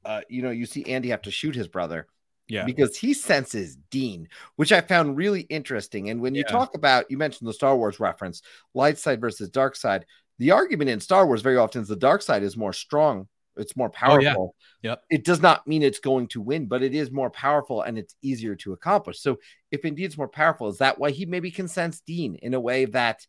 [0.04, 2.06] uh, you know you see Andy have to shoot his brother
[2.48, 6.10] yeah, because he senses Dean, which I found really interesting.
[6.10, 6.52] And when you Yeah.
[6.52, 8.42] talk about, you mentioned the Star Wars reference,
[8.72, 10.06] light side versus dark side.
[10.38, 13.76] The argument in Star Wars very often is the dark side is more strong it's
[13.76, 14.54] more powerful.
[14.54, 14.90] Oh, yeah.
[14.90, 15.02] Yep.
[15.10, 18.14] It does not mean it's going to win, but it is more powerful and it's
[18.22, 19.20] easier to accomplish.
[19.20, 19.38] So
[19.70, 22.60] if indeed it's more powerful, is that why he maybe can sense Dean in a
[22.60, 23.26] way that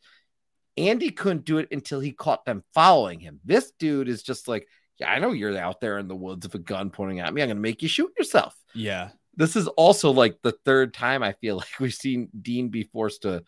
[0.77, 3.39] Andy couldn't do it until he caught them following him?
[3.45, 4.67] This dude is just like,
[4.99, 7.41] yeah, I know you're out there in the woods with a gun pointing at me.
[7.41, 8.55] I'm going to make you shoot yourself.
[8.73, 9.09] Yeah.
[9.35, 13.23] This is also like the third time I feel like we've seen Dean be forced
[13.23, 13.43] to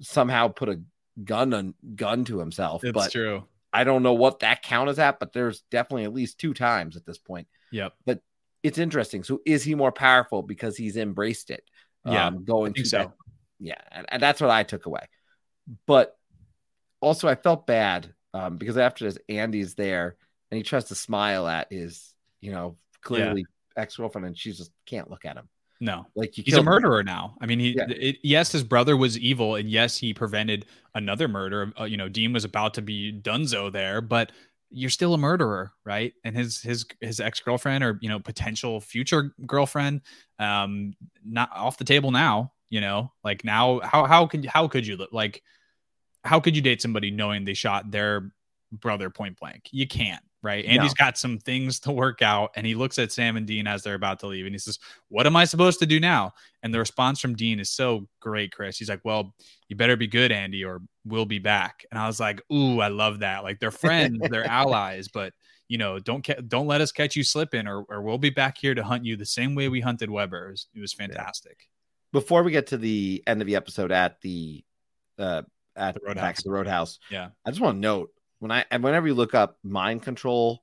[0.00, 0.80] somehow put a
[1.22, 2.84] gun on gun to himself.
[2.84, 3.44] It's but true.
[3.72, 6.96] I don't know what that count is at, but there's definitely at least two times
[6.96, 7.48] at this point.
[7.70, 7.94] Yep.
[8.04, 8.20] But
[8.62, 9.24] it's interesting.
[9.24, 11.64] So is he more powerful because he's embraced it?
[12.04, 12.98] Yeah, Um, going to so.
[12.98, 13.12] that.
[13.58, 13.80] Yeah.
[13.90, 15.06] And, and that's what I took away.
[15.86, 16.16] But
[17.00, 20.16] also I felt bad um, because after this, Andy's there
[20.50, 25.10] and he tries to smile at his, you know, clearly ex-girlfriend and she just can't
[25.10, 25.48] look at him.
[25.82, 26.06] No.
[26.14, 27.36] Like He's a murderer now.
[27.40, 27.86] I mean, he Yeah.
[27.88, 30.64] it, yes, his brother was evil, and yes, he prevented
[30.94, 31.72] another murder.
[31.78, 34.30] Uh, you know, Dean was about to be Dunzo there, but
[34.70, 36.14] you're still a murderer, right?
[36.22, 40.02] And his his his ex girlfriend or you know potential future girlfriend,
[40.38, 42.52] um, not off the table now.
[42.70, 45.42] You know, like now, how how could how could you like?
[46.22, 48.32] How could you date somebody knowing they shot their
[48.70, 49.68] brother point blank?
[49.72, 50.64] You can't, right?
[50.64, 50.72] No.
[50.72, 53.82] Andy's got some things to work out, and he looks at Sam and Dean as
[53.82, 54.78] they're about to leave, and he says,
[55.08, 58.52] "What am I supposed to do now?" And the response from Dean is so great,
[58.52, 58.78] Chris.
[58.78, 59.34] He's like, "Well,
[59.68, 62.88] you better be good, Andy, or we'll be back." And I was like, "Ooh, I
[62.88, 63.42] love that.
[63.44, 65.32] Like they're friends, they're allies, but."
[65.68, 68.58] You know, don't ca- don't let us catch you slipping, or, or we'll be back
[68.58, 70.48] here to hunt you the same way we hunted Weber.
[70.48, 71.66] It was, it was fantastic.
[72.12, 74.62] before we get to the end of the episode at the
[75.18, 75.42] uh
[75.74, 76.22] at The Roadhouse.
[76.22, 77.28] back the roadhouse Yeah.
[77.46, 78.10] i just want to note
[78.42, 80.62] when i and whenever you look up mind control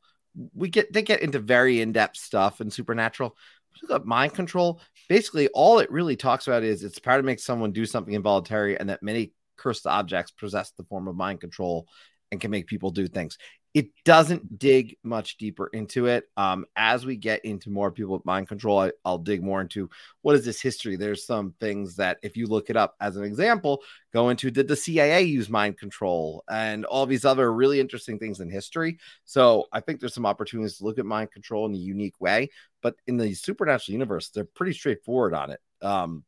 [0.53, 3.35] we get they get into very in-depth stuff and supernatural.
[3.81, 7.39] Look up mind control basically all it really talks about is it's power to make
[7.39, 11.87] someone do something involuntary and that many cursed objects possess the form of mind control
[12.31, 13.37] and can make people do things
[13.75, 16.25] it doesn't dig much deeper into it.
[16.37, 19.89] Um as we get into more people with mind control I, i'll dig more into
[20.21, 20.95] what is this history?
[20.95, 24.67] There's some things that if you look it up as an example go into did
[24.67, 26.43] the cia use mind control?
[26.49, 28.97] And all these other really interesting things in history.
[29.25, 32.49] So i think there's some opportunities to look at mind control in a unique way
[32.81, 35.59] but in the supernatural universe they're pretty straightforward on it.
[35.81, 36.23] Um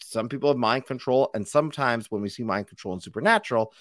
[0.00, 3.72] some people have mind control and sometimes when we see mind control in supernatural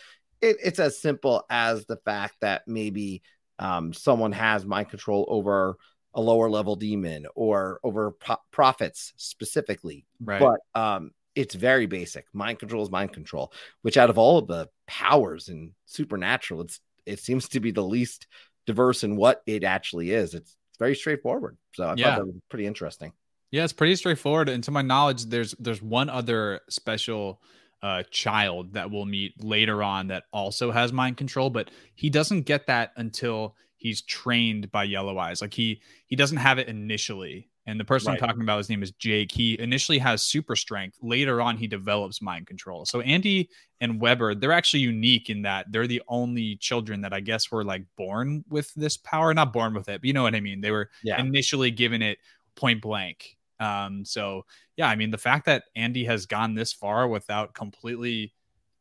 [0.50, 3.22] it, it's as simple as the fact that maybe
[3.60, 5.78] um, someone has mind control over
[6.14, 10.40] a lower level demon or over pro- prophets specifically Right.
[10.40, 14.48] but um it's very basic mind control is mind control which out of all of
[14.48, 18.28] the powers in supernatural it's it seems to be the least
[18.66, 22.12] diverse in what it actually is it's very straightforward so i Yeah.
[22.12, 23.12] thought that was pretty interesting
[23.52, 24.50] Yeah, it's pretty straightforward.
[24.50, 27.42] And to my knowledge, there's there's one other special
[27.82, 32.42] uh, child that we'll meet later on that also has mind control, but he doesn't
[32.44, 35.42] get that until he's trained by Yellow Eyes.
[35.42, 37.50] Like he he doesn't have it initially.
[37.68, 38.22] And the person Right.
[38.22, 39.32] I'm talking about, his name is Jake.
[39.32, 41.00] He initially has super strength.
[41.02, 42.86] Later on, he develops mind control.
[42.86, 43.50] So Andy
[43.82, 47.64] and Weber, they're actually unique in that they're the only children that I guess were
[47.64, 49.34] like born with this power.
[49.34, 50.62] Not born with it, but you know what I mean.
[50.62, 52.20] They were yeah initially given it
[52.56, 53.35] point blank.
[53.60, 54.46] Um, so
[54.78, 58.34] yeah, I mean the fact that Andy has gone this far without completely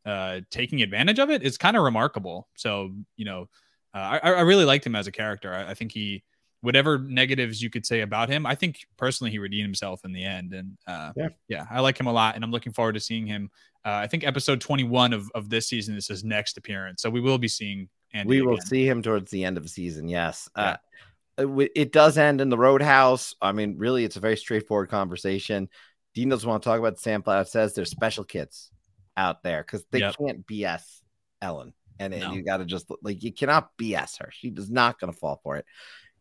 [0.04, 2.48] uh, taking advantage of it is kind of remarkable.
[2.56, 3.48] So you know,
[3.94, 5.54] uh, I, I really liked him as a character.
[5.54, 6.24] I, I think he,
[6.60, 10.24] whatever negatives you could say about him, I think personally he redeemed himself in the
[10.24, 10.52] end.
[10.52, 11.28] And uh, Yeah.
[11.48, 13.50] yeah, I like him a lot, and I'm looking forward to seeing him.
[13.86, 17.20] Uh, I think episode 21 of of this season is his next appearance, so we
[17.20, 18.28] will be seeing Andy.
[18.28, 18.66] we will again.
[18.66, 20.76] see him towards the end of the season yes Yeah.
[21.38, 23.34] Uh, it, does end in the roadhouse.
[23.40, 25.68] I mean really it's a very straightforward conversation.
[26.14, 28.70] Dean doesn't want to talk about sam Platt says there's special kids
[29.16, 30.14] out there because they Yep.
[30.18, 31.00] can't bs
[31.40, 32.32] ellen and, and No.
[32.32, 34.30] you got to just like you cannot bs her.
[34.32, 35.66] She is not going to fall for it.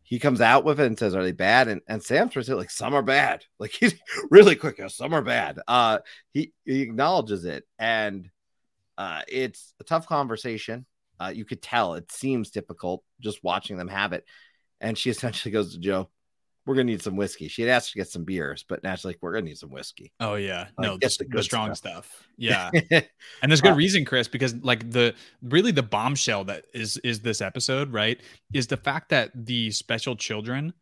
[0.02, 1.68] He comes out with it and says are they bad?
[1.68, 3.44] And, and sam throws it like some are bad.
[3.58, 3.94] Like he's
[4.30, 5.60] really quick some are bad.
[5.66, 5.98] Uh
[6.32, 8.28] he, he acknowledges it and
[8.98, 10.86] uh it's a tough conversation.
[11.20, 14.24] Uh, you could tell it seems difficult just watching them have it.
[14.84, 16.08] And she essentially goes to Jo,
[16.66, 17.48] We're gonna need some whiskey.
[17.48, 19.70] She had asked to get some beers, but now she's like, We're gonna need some
[19.70, 20.12] whiskey.
[20.20, 22.06] Oh yeah, Like, no, the, the the strong stuff.
[22.06, 22.28] stuff.
[22.36, 22.70] Yeah.
[23.42, 27.20] And there's good Uh, reason, Chris, because like the really the bombshell that is is
[27.20, 28.20] this episode, right?
[28.52, 30.72] Is the fact that the special children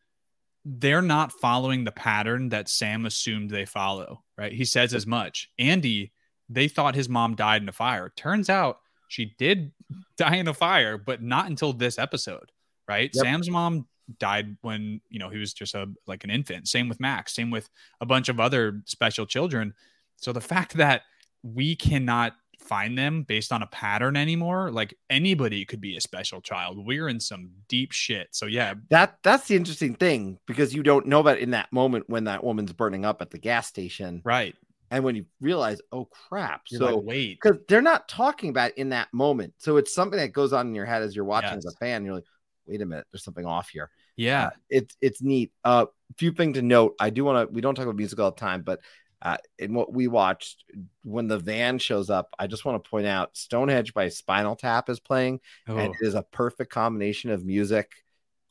[0.64, 4.52] they're not following the pattern that Sam assumed they follow, right?
[4.52, 5.48] He says as much.
[5.58, 6.12] Andy,
[6.48, 8.12] they thought his mom died in a fire.
[8.16, 9.72] Turns out she did
[10.16, 12.52] die in a fire, but not until this episode,
[12.88, 13.10] right?
[13.12, 13.24] Yep.
[13.24, 13.88] Sam's mom
[14.18, 16.68] died when, you know, he was just a like an infant.
[16.68, 17.68] Same with Max, same with
[18.00, 19.74] a bunch of other special children.
[20.16, 21.02] So the fact that
[21.42, 24.70] we cannot find them based on a pattern anymore.
[24.70, 26.84] Like anybody could be a special child.
[26.84, 28.28] We're in some deep shit.
[28.30, 32.08] So yeah, that that's the interesting thing because you don't know about in that moment
[32.08, 34.54] when that woman's burning up at the gas station, right?
[34.90, 38.72] And when you realize, oh crap, You're so like, wait, because they're not talking about
[38.72, 41.50] in that moment, so it's something that goes on in your head as you're watching
[41.50, 41.66] Yes.
[41.66, 42.04] as a fan.
[42.04, 42.26] You're like,
[42.66, 43.90] wait a minute, there's something off here.
[44.16, 45.52] yeah, Uh, it's it's neat.
[45.64, 45.86] Uh,
[46.18, 46.94] few thing to note.
[47.00, 47.52] I do want to.
[47.54, 48.80] We don't talk about music all the time, but
[49.22, 50.64] uh, in what we watched
[51.04, 54.90] when the van shows up, I just want to point out Stonehenge by Spinal Tap
[54.90, 55.40] is playing,
[55.76, 57.92] and Oh, it is a perfect combination of music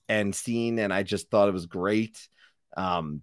[0.09, 0.79] and scene.
[0.79, 2.27] And I just thought it was great.
[2.77, 3.21] Um,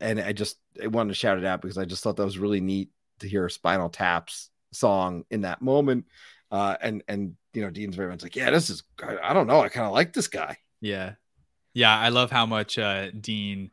[0.00, 2.38] and I just I wanted to shout it out because I just thought that was
[2.38, 6.06] really neat to hear Spinal Tap's song in that moment.
[6.50, 8.82] Uh, and and you know, Dean's very much like, yeah, this is.
[9.02, 9.60] I, I don't know.
[9.60, 10.58] I kind of like this guy.
[10.80, 11.12] yeah,
[11.72, 11.98] yeah.
[11.98, 13.70] I love how much uh, Dean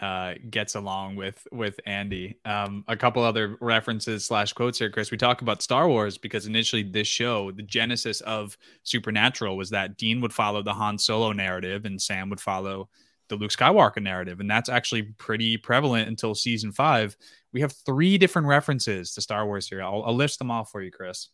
[0.00, 2.38] uh, gets along with with Andy.
[2.44, 5.10] Um, a couple other references slash quotes here, Chris.
[5.10, 9.96] We talk about Star Wars because initially this show, the genesis of Supernatural, was that
[9.96, 12.88] Dean would follow the Han Solo narrative and Sam would follow
[13.28, 17.16] the Luke Skywalker narrative, and that's actually pretty prevalent until season five.
[17.52, 19.82] We have three different references to Star Wars here.
[19.82, 21.28] I'll, I'll list them all for you, Chris.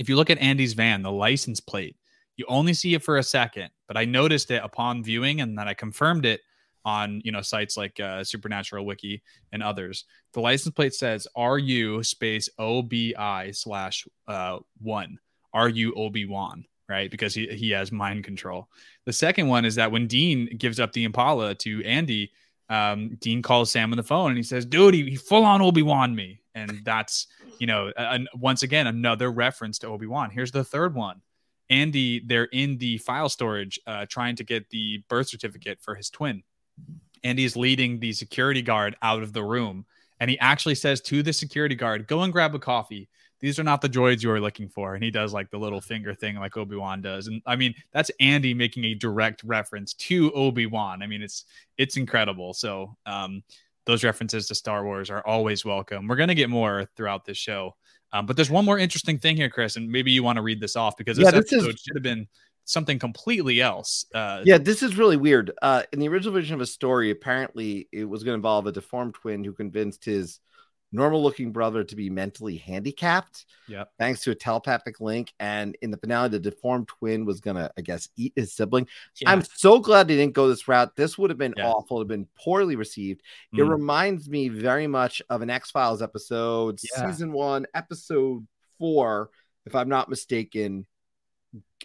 [0.00, 1.94] If you look at Andy's van, the license plate,
[2.38, 5.68] you only see it for a second, but I noticed it upon viewing, and then
[5.68, 6.40] I confirmed it
[6.86, 10.06] on you know sites like uh, Supernatural Wiki and others.
[10.32, 15.18] The license plate says RU space OBI slash uh, one
[15.54, 17.10] RU Obi Wan, right?
[17.10, 18.70] Because he he has mind control.
[19.04, 22.32] The second one is that when Dean gives up the Impala to Andy,
[22.70, 25.60] um, Dean calls Sam on the phone and he says, "Dude, he, he full on
[25.60, 27.26] Obi Wan me," and that's
[27.58, 30.30] you know a- once again another reference to Obi Wan.
[30.30, 31.20] Here's the third one.
[31.68, 36.10] Andy, they're in the file storage uh, trying to get the birth certificate for his
[36.10, 36.42] twin.
[37.22, 39.86] Andy's leading the security guard out of the room.
[40.18, 43.08] And he actually says to the security guard, Go and grab a coffee.
[43.40, 44.94] These are not the droids you are looking for.
[44.94, 47.26] And he does like the little finger thing like Obi Wan does.
[47.26, 51.02] And I mean, that's Andy making a direct reference to Obi Wan.
[51.02, 51.44] I mean, it's
[51.78, 52.52] it's incredible.
[52.54, 53.42] So um,
[53.86, 56.06] those references to Star Wars are always welcome.
[56.06, 57.76] We're gonna get more throughout this show.
[58.12, 60.60] Um, but there's one more interesting thing here, Chris, and maybe you want to read
[60.60, 62.26] this off because this Yeah, this is- episode should have been
[62.64, 64.04] something completely else.
[64.14, 65.52] Uh, Yeah, this is really weird.
[65.62, 68.72] Uh, in the original version of a story, apparently it was going to involve a
[68.72, 70.40] deformed twin who convinced his
[70.92, 73.92] normal looking brother to be mentally handicapped Yep.
[73.98, 75.32] thanks to a telepathic link.
[75.38, 78.88] And in the finale, the deformed twin was going to, I guess, eat his sibling.
[79.20, 79.30] Yeah.
[79.30, 80.96] I'm so glad they didn't go this route.
[80.96, 81.68] This would have been Yeah.
[81.70, 83.22] awful, it would have been poorly received.
[83.52, 83.68] It Mm.
[83.70, 87.08] reminds me very much of an X Files episode, Yeah.
[87.10, 88.46] season one, episode
[88.78, 89.30] four,
[89.66, 90.86] if I'm not mistaken.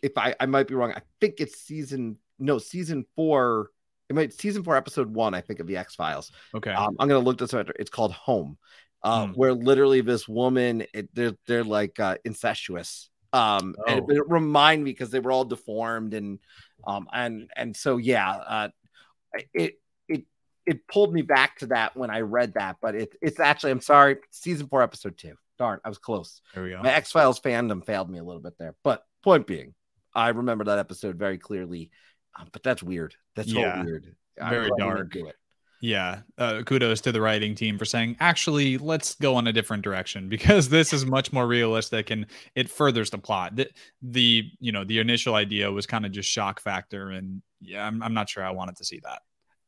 [0.02, 3.72] If I, I might be wrong, I think it's season no season four.
[4.10, 5.34] It might season four, episode one.
[5.34, 6.32] I think of the X Files.
[6.54, 6.72] okay.
[6.72, 7.70] Um, I'm gonna look this up.
[7.80, 8.58] It's called Home,
[9.06, 9.34] uh, Hmm.
[9.34, 13.10] where literally this woman, it, they're they're like uh, incestuous.
[13.34, 14.06] Um, and Oh.
[14.10, 16.40] it, it remind me because they were all deformed and
[16.88, 18.70] um and and so yeah, uh,
[19.54, 20.26] it it
[20.66, 23.82] it pulled me back to that when I read that, but it, it's actually I'm
[23.82, 25.36] sorry, season four, episode two.
[25.58, 26.42] Darn, I was close.
[26.54, 26.82] there we go.
[26.82, 29.74] My X Files fandom failed me a little bit there, but point being,
[30.14, 31.92] I remember that episode very clearly.
[32.38, 33.16] Um, but that's weird.
[33.36, 33.84] That's Yeah.
[33.84, 34.16] weird.
[34.38, 35.12] Very dark.
[35.14, 35.36] Do it.
[35.82, 36.22] Yeah.
[36.38, 40.30] Uh, kudos to the writing team for saying, actually, let's go in a different direction
[40.30, 43.56] because this is much more realistic and it furthers the plot.
[43.56, 43.70] The,
[44.02, 47.10] the you know, the initial idea was kind of just shock factor.
[47.10, 49.22] And yeah, I'm, I'm not sure I wanted to see that.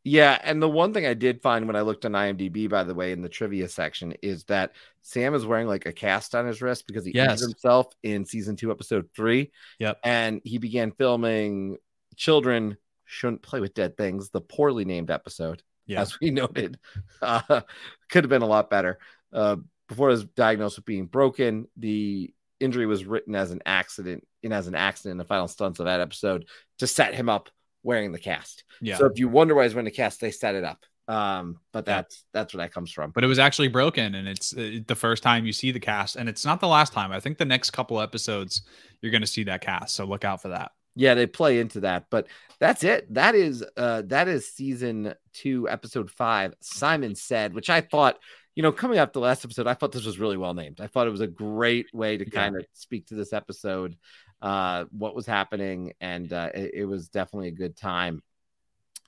[0.04, 2.96] Yeah, and the one thing I did find when I looked on IMDb, by the
[2.96, 6.62] way, in the trivia section, is that Sam is wearing like a cast on his
[6.62, 7.32] wrist because he Yes.
[7.42, 9.52] injured himself in season two, episode three.
[9.80, 10.00] Yep.
[10.06, 11.76] And he began filming
[12.16, 16.02] "Children Shouldn't Play with Dead Things," the poorly named episode, Yeah.
[16.02, 16.78] as we noted.
[17.22, 17.62] Uh,
[18.10, 19.00] could have been a lot better.
[19.34, 19.58] Uh,
[19.90, 24.68] before his diagnosed with being broken, the injury was written as an accident, and as
[24.68, 26.46] an accident in the final stunts of that episode
[26.80, 27.50] to set him up
[27.84, 28.64] wearing the cast.
[28.82, 28.98] Yeah.
[28.98, 30.86] So if you wonder why he's wearing the cast, they set it up.
[31.10, 31.96] Um, but Yeah.
[31.98, 33.12] that's that's where that comes from.
[33.12, 36.18] but it was actually broken and it's uh, the first time you see the cast
[36.18, 38.64] and it's not the last time i think the next couple episodes
[39.02, 41.82] you're going to see that cast so look out for that Yeah, they play into
[41.82, 42.08] that.
[42.10, 42.28] But
[42.60, 43.14] that's it.
[43.14, 46.54] That is uh that is season two, episode five.
[46.60, 48.18] Simon said, which I thought,
[48.56, 50.82] you know, coming up the last episode, I thought this was really well named.
[50.82, 52.32] I thought it was a great way to Yeah.
[52.32, 53.96] kind of speak to this episode,
[54.42, 58.24] uh, what was happening, and uh, it, it was definitely a good time.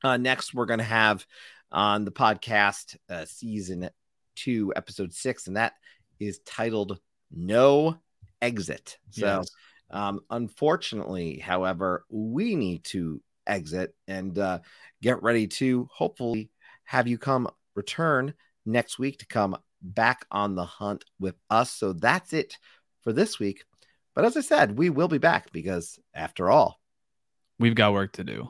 [0.04, 1.26] Uh, next, we're going to have
[1.72, 3.90] on the podcast uh, season
[4.36, 5.74] two, episode six, and that
[6.20, 7.00] is titled
[7.32, 7.98] No
[8.42, 9.00] Exit.
[9.10, 9.50] So, Yes.
[9.92, 14.60] Um, unfortunately, however, we need to exit and uh,
[15.02, 16.50] get ready to hopefully
[16.84, 18.34] have you come return
[18.66, 21.72] next week to come back on the hunt with us.
[21.72, 22.58] So that's it
[23.02, 23.64] for this week.
[24.16, 26.80] But as I said, we will be back because after all,
[27.58, 28.50] we've got work to do.